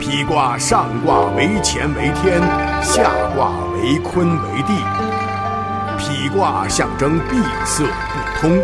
[0.00, 2.40] 否卦上卦为乾为天，
[2.82, 4.72] 下卦为坤为地。
[5.98, 8.58] 否卦象征闭塞不通，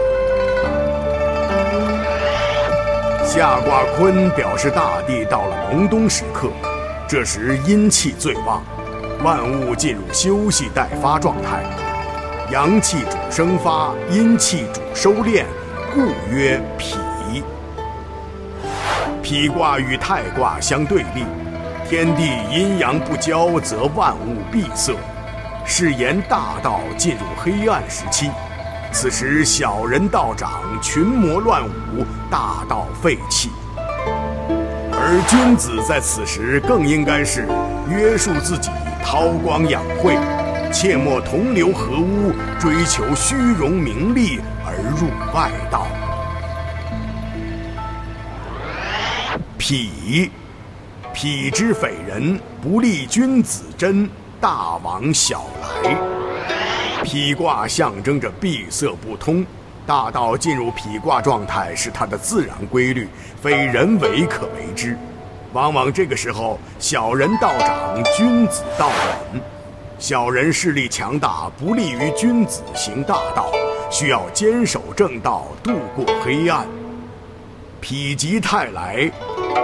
[3.22, 6.48] 下卦坤表示大地到了隆冬时刻，
[7.06, 8.62] 这时阴气最旺，
[9.22, 11.62] 万物进入休息待发状态。
[12.50, 15.44] 阳气主生发，阴气主收敛，
[15.92, 16.00] 故
[16.30, 16.96] 曰脾。
[19.26, 21.24] 否卦与太卦相对立，
[21.88, 24.94] 天地阴阳不交，则万物闭塞，
[25.64, 28.30] 是言大道进入黑暗时期。
[28.92, 33.50] 此时小人道长，群魔乱舞，大道废弃。
[34.92, 37.48] 而君子在此时更应该是
[37.90, 38.70] 约束自己，
[39.04, 40.16] 韬光养晦，
[40.72, 45.88] 切莫同流合污，追求虚荣名利而入外道。
[49.58, 50.30] 痞，
[51.14, 54.08] 痞之匪人，不利君子贞，
[54.40, 55.96] 大往小来。
[57.04, 59.44] 痞卦象征着闭塞不通，
[59.86, 63.08] 大道进入痞卦状态是它的自然规律，
[63.40, 64.96] 非人为可为之。
[65.52, 69.40] 往往这个时候，小人道长，君子道稳。
[69.98, 73.50] 小人势力强大，不利于君子行大道，
[73.90, 76.66] 需要坚守正道，度过黑暗。
[77.80, 79.10] 否极泰来。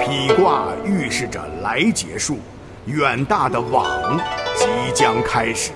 [0.00, 2.38] 否卦预示着来结束，
[2.86, 4.18] 远大的往
[4.56, 5.72] 即将开始。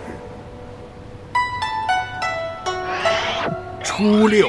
[3.84, 4.48] 初六，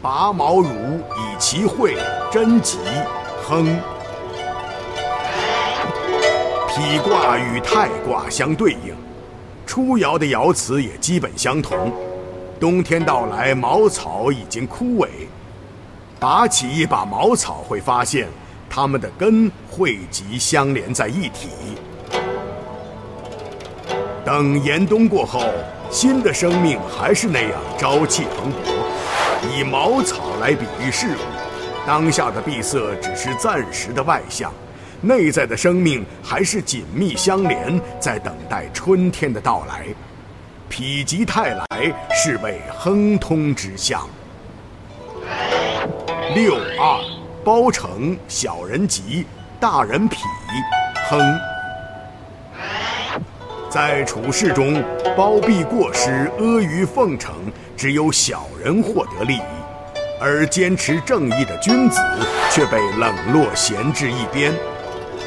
[0.00, 1.96] 拔毛如以其会，
[2.30, 2.78] 贞吉，
[3.44, 3.76] 亨。
[6.68, 8.94] 否卦与太卦相对应，
[9.66, 11.92] 初爻的爻辞也基本相同。
[12.58, 15.08] 冬天到来，茅草已经枯萎，
[16.18, 18.28] 拔起一把茅草，会发现。
[18.74, 21.50] 它们的根汇集相连在一体。
[24.24, 25.42] 等严冬过后，
[25.90, 29.54] 新的生命还是那样朝气蓬勃。
[29.54, 31.20] 以茅草来比喻事物，
[31.86, 34.50] 当下的闭塞只是暂时的外象，
[35.02, 39.84] 内在的生命还是紧密相连，在等待春天的到来。
[40.70, 41.66] 否极泰来，
[42.14, 44.08] 是谓亨通之象。
[46.34, 47.21] 六二。
[47.44, 49.26] 包成小人吉，
[49.58, 50.16] 大人否，
[51.10, 51.40] 亨。
[53.68, 54.80] 在处事中，
[55.16, 57.34] 包庇过失、阿谀奉承，
[57.76, 59.42] 只有小人获得利益，
[60.20, 62.00] 而坚持正义的君子
[62.52, 64.54] 却被冷落闲置一边。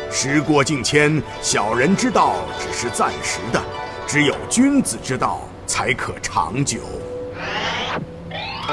[0.09, 3.62] 时过境迁，小人之道只是暂时的，
[4.08, 6.80] 只有君子之道才可长久。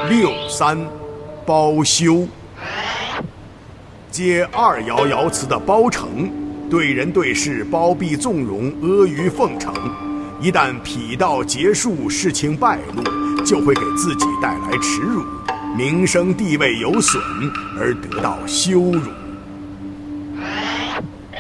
[0.09, 0.79] 六三，
[1.45, 2.25] 包修。
[4.13, 6.31] 接二爻爻辞的包成，
[6.69, 9.73] 对人对事包庇纵容、阿谀奉承，
[10.39, 13.03] 一旦否道结束，事情败露，
[13.43, 15.23] 就会给自己带来耻辱，
[15.75, 17.19] 名声地位有损，
[17.81, 19.01] 而得到羞辱。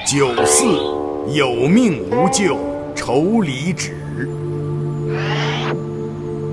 [0.06, 0.64] 九四，
[1.30, 2.58] 有命无咎，
[2.96, 3.94] 愁离止。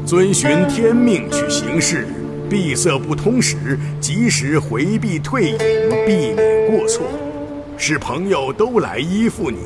[0.06, 2.06] 遵循天命去行事。
[2.50, 5.58] 闭塞不通时，及时回避退隐，
[6.08, 7.06] 避免过错，
[7.78, 9.58] 使朋友都来依附你，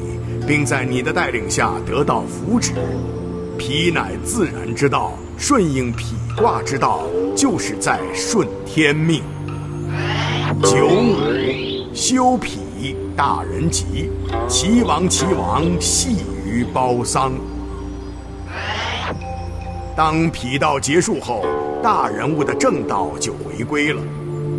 [0.45, 2.71] 并在你的带领下得到福祉。
[3.57, 7.05] 脾乃自然之道，顺应脾卦之道，
[7.35, 9.21] 就是在顺天命。
[10.61, 14.09] 九五，修脾，大人吉，
[14.49, 17.31] 其亡其亡，系于包桑。
[19.95, 21.43] 当否道结束后。
[21.83, 24.01] 大人物的正道就回归了，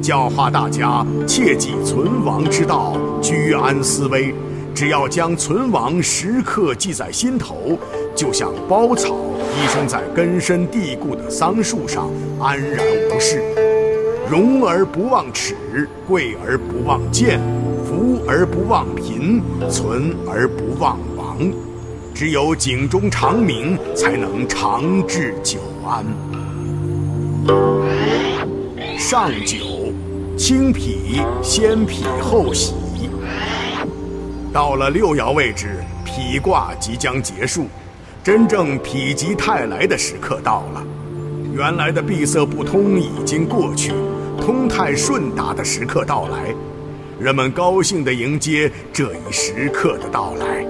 [0.03, 4.35] 教化大家切记存亡之道，居安思危。
[4.75, 7.79] 只要将存亡时刻记在心头，
[8.15, 9.15] 就像包草
[9.55, 13.43] 依生在根深蒂固的桑树上，安然无事。
[14.29, 15.57] 荣而不忘耻，
[16.07, 17.41] 贵而不忘贱，
[17.87, 19.41] 福而不忘贫，
[19.71, 21.39] 存而不忘亡。
[22.15, 26.07] 只有警钟长鸣，才能长治久安。
[28.97, 29.93] 上九，
[30.39, 32.73] 清脾，先脾后喜。
[34.53, 37.67] 到了六爻位置，脾卦即将结束，
[38.23, 38.85] 真正否
[39.17, 40.87] 极泰来的时刻到了。
[41.53, 43.93] 原来的闭塞不通已经过去，
[44.41, 46.55] 通泰顺达的时刻到来，
[47.19, 50.65] 人们高兴地迎接这一时刻的到来。